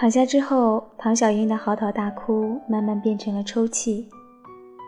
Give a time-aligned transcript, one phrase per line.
[0.00, 4.08] 躺下之后，唐小英的嚎啕大哭慢慢变成了抽泣，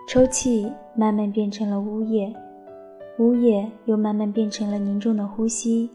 [0.08, 2.35] 抽泣慢慢变成了呜咽，
[3.19, 5.90] 呜咽又慢慢变成了凝重的呼吸。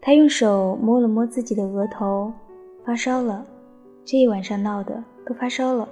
[0.00, 2.32] 她用手摸了摸自己的额头，
[2.84, 3.46] 发烧了，
[4.04, 5.88] 这一晚上闹的都发烧了。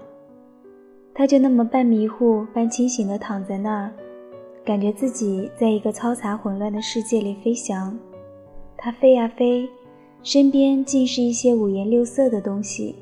[1.15, 3.93] 她就那么半迷糊半清醒地躺在那儿，
[4.65, 7.97] 感觉自己在一个嘈杂混乱的世界里飞翔。
[8.77, 9.71] 她飞呀飞。
[10.23, 12.95] 身边尽是一些五颜六色的东西，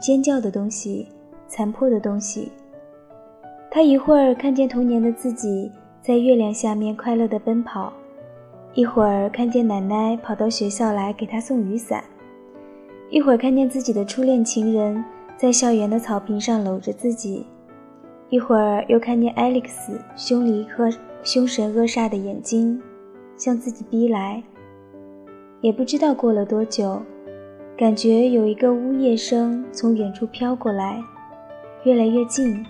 [0.00, 1.06] 尖叫的东西，
[1.46, 2.50] 残破的东西。
[3.70, 5.70] 他一会儿看见童年的自己
[6.02, 7.92] 在月亮下面快乐地奔跑，
[8.74, 12.02] 一会儿看见奶奶跑到学校来给他送雨伞，
[13.08, 15.02] 一会儿看见自己的初恋情人
[15.36, 17.46] 在校园的草坪上搂着自己，
[18.30, 20.90] 一会儿又看见艾利克斯凶离和
[21.22, 22.80] 凶神恶煞的眼睛
[23.36, 24.42] 向自己逼来。
[25.60, 27.02] 也不知道过了多久，
[27.76, 31.02] 感觉有一个呜咽声从远处飘过来，
[31.82, 32.64] 越来越近，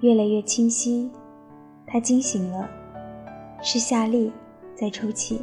[0.00, 1.10] 越来越清晰。
[1.86, 2.68] 他惊醒了，
[3.62, 4.30] 是夏丽
[4.74, 5.40] 在抽泣。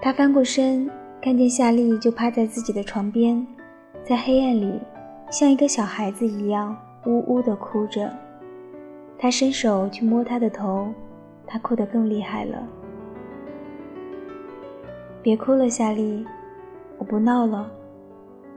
[0.00, 3.46] 他翻过身，看见夏丽就趴在自己的床边，
[4.02, 4.80] 在黑暗里
[5.30, 8.10] 像一个小孩子一样呜呜地哭着。
[9.18, 10.88] 他伸手去摸她的头，
[11.46, 12.66] 她哭得更厉害了。
[15.22, 16.24] 别哭了，夏丽，
[16.96, 17.70] 我不闹了，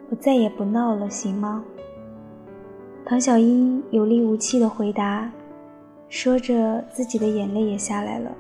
[0.10, 1.62] 我再也不闹了，行吗？
[3.06, 5.30] 唐小英有力无气地回答，
[6.08, 8.32] 说着自己的眼泪也下来了。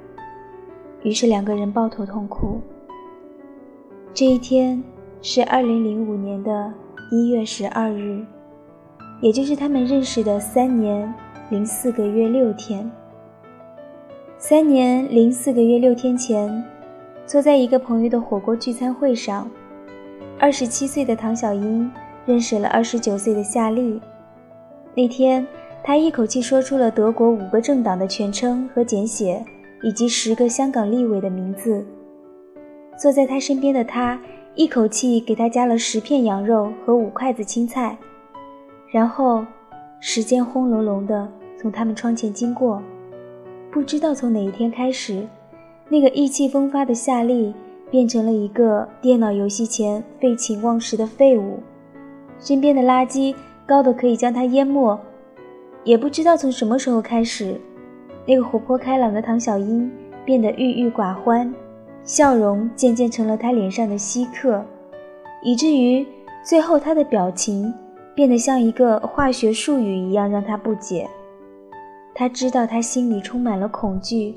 [1.01, 2.61] 于是两个人抱头痛哭。
[4.13, 4.81] 这一天
[5.21, 6.73] 是二零零五年的
[7.11, 8.25] 一月十二日，
[9.21, 11.13] 也就是他们认识的三年
[11.49, 12.89] 零四个月六天。
[14.37, 16.63] 三年零四个月六天前。
[17.25, 19.49] 坐在一个朋友的火锅聚餐会上，
[20.37, 21.89] 二十七岁的唐小英
[22.25, 23.99] 认识了二十九岁的夏丽。
[24.93, 25.45] 那天，
[25.81, 29.43] 他一口气说出了德国五个政党的全称和简写，
[29.81, 31.83] 以及十个香港立委的名字。
[32.97, 34.19] 坐在他身边的他，
[34.53, 37.97] 一口气给他加了十片羊肉和五筷子青菜。
[38.91, 39.45] 然后，
[39.99, 42.81] 时间轰隆隆地从他们窗前经过，
[43.71, 45.25] 不知道从哪一天开始。
[45.93, 47.53] 那个意气风发的夏利
[47.91, 51.59] 变成了一个电脑游戏前废寝忘食的废物，
[52.39, 53.35] 身边的垃圾
[53.67, 54.99] 高的可以将他淹没。
[55.83, 57.61] 也不知道从什么时候开始，
[58.25, 59.91] 那个活泼开朗的唐小英
[60.25, 61.53] 变得郁郁寡欢，
[62.03, 64.65] 笑容渐渐成了他脸上的稀客，
[65.43, 66.03] 以至于
[66.43, 67.71] 最后他的表情
[68.15, 71.07] 变得像一个化学术语一样，让他不解。
[72.15, 74.33] 他知道他心里充满了恐惧。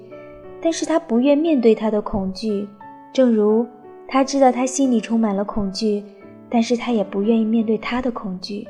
[0.61, 2.69] 但是他不愿面对他的恐惧，
[3.13, 3.67] 正如
[4.09, 6.03] 他知道他心里充满了恐惧，
[6.49, 8.67] 但是他也不愿意面对他的恐惧。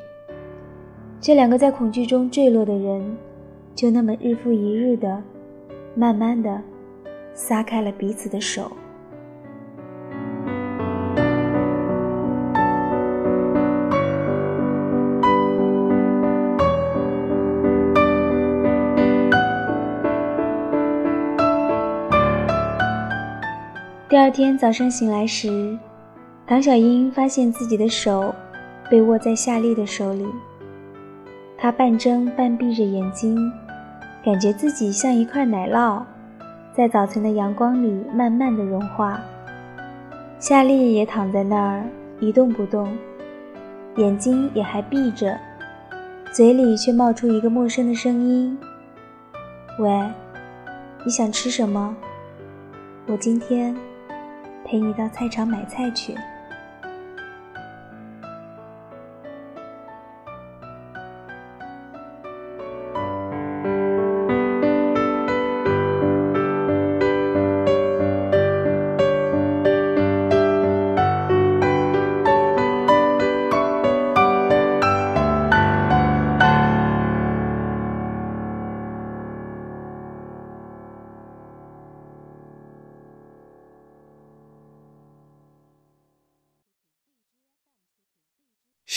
[1.21, 3.17] 这两个在恐惧中坠落的人，
[3.75, 5.23] 就那么日复一日的，
[5.95, 6.61] 慢慢的，
[7.33, 8.71] 撒开了彼此的手。
[24.17, 25.79] 第二天早上醒来时，
[26.47, 28.35] 唐小英发现自己的手
[28.91, 30.25] 被握在夏丽的手里。
[31.59, 33.37] 她半睁半闭着眼睛，
[34.25, 36.03] 感觉自己像一块奶酪，
[36.75, 39.21] 在早晨的阳光里慢慢的融化。
[40.39, 41.85] 夏丽也躺在那儿
[42.19, 42.89] 一动不动，
[43.97, 45.39] 眼睛也还闭着，
[46.33, 48.59] 嘴里却冒出一个陌生的声音
[49.79, 49.91] ：“喂，
[51.05, 51.95] 你想吃什么？
[53.09, 53.77] 我今天……”
[54.67, 56.13] 陪你到菜场买菜去。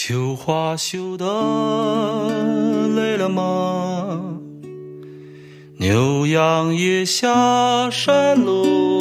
[0.09, 1.23] 绣花绣的
[2.95, 4.39] 累了吗？
[5.77, 8.97] 牛羊也下山喽。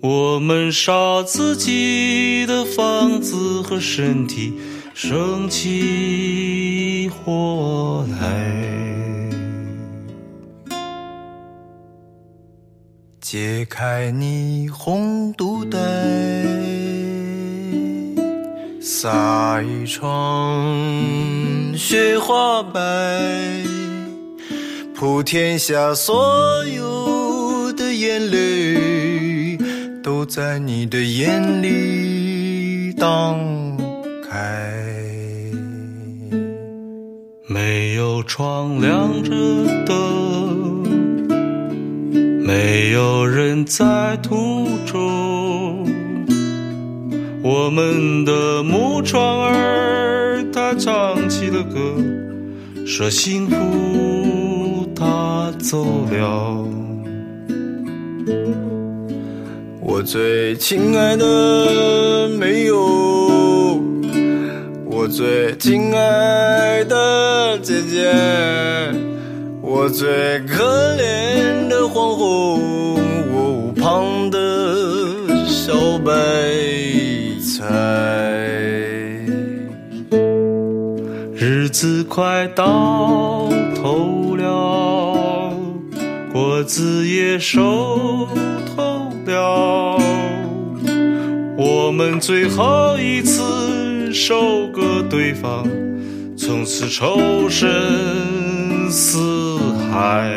[0.00, 4.54] 我们烧自己的房子和身体，
[4.94, 8.50] 生起火来。
[13.20, 15.78] 解开霓虹肚带，
[19.02, 20.64] 撒一床
[21.76, 22.80] 雪花白，
[24.94, 29.58] 普天下所有的眼泪，
[30.04, 33.40] 都在你的眼里荡
[34.30, 34.72] 开。
[37.48, 39.32] 没有窗亮着
[39.84, 40.86] 灯，
[42.40, 45.81] 没有人在途中。
[47.54, 51.78] 我们的木窗儿，它唱起了歌，
[52.86, 56.66] 说幸福它走了。
[59.82, 63.82] 我最亲爱的没有，
[64.86, 68.10] 我最亲爱的姐姐，
[69.60, 70.08] 我最
[70.48, 70.64] 可
[70.96, 72.98] 怜的黄蜂，
[73.30, 74.38] 我屋旁的
[75.46, 76.12] 小白
[77.62, 77.68] 菜。
[81.34, 85.54] 日子快到头了，
[86.32, 88.28] 果子也熟
[88.74, 89.96] 透了，
[91.56, 95.64] 我们最后一次收割对方，
[96.36, 97.70] 从此仇深
[98.90, 99.58] 似
[99.90, 100.32] 海。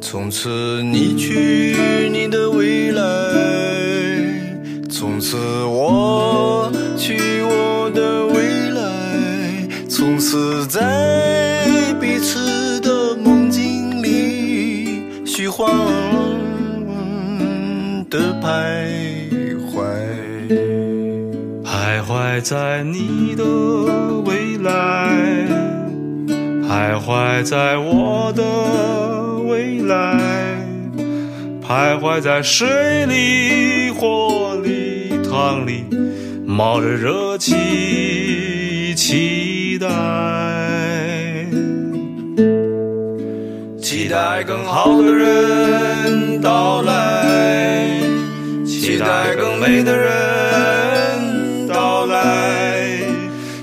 [0.00, 3.02] 从此你去你的未来，
[5.20, 8.82] 从此我去我的未来，
[9.86, 15.70] 从此在彼此的梦境里虚幻
[18.08, 19.28] 的徘
[19.68, 19.84] 徊。
[21.66, 23.44] 徘徊在你的
[24.24, 25.10] 未来，
[26.66, 28.42] 徘徊在我的
[29.46, 30.18] 未来，
[31.62, 34.89] 徘徊在水里、火里、
[35.30, 35.84] 汤里，
[36.44, 37.54] 冒着热气，
[38.96, 39.86] 期待，
[43.80, 47.86] 期待更好的人到来，
[48.66, 52.98] 期待更美的人到来，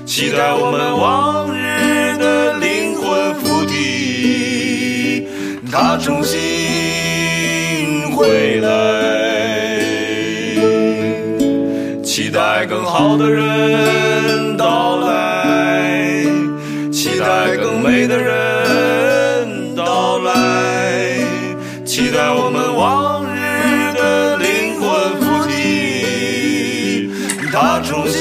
[0.06, 5.28] 期待我们往日的灵魂附体，
[5.70, 9.17] 他重新回来，
[12.78, 16.22] 更好的人到来，
[16.92, 21.18] 期待更美的人到来，
[21.84, 24.86] 期待我们往日的灵魂
[25.20, 27.10] 附体，
[27.52, 28.20] 他重新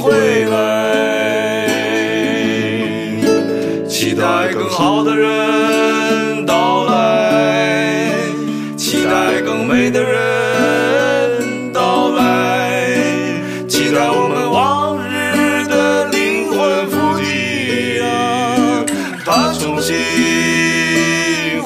[0.00, 1.66] 回来，
[3.88, 5.28] 期待更好的人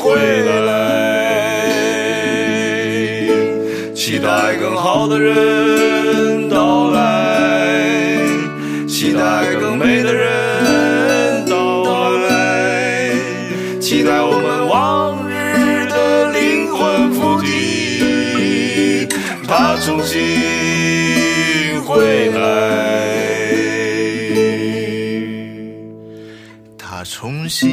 [0.02, 1.62] 回来，
[3.94, 8.18] 期待更好的人到来，
[8.88, 11.84] 期待更美的人到
[12.16, 13.12] 来，
[13.80, 19.06] 期待我们往日的灵魂附体，
[19.46, 20.20] 他重新
[21.82, 22.40] 回来。
[26.76, 27.70] 他重新